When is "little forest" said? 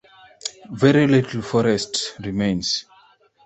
1.05-2.15